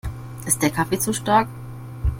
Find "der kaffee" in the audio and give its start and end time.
0.63-0.97